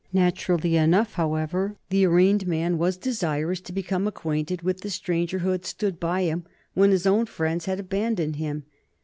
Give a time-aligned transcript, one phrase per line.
[0.11, 5.49] Naturally enough, however, the arraigned man was desirous to become acquainted with the stranger who
[5.49, 6.43] had stood by him
[6.73, 8.63] when his own friends had abandoned him.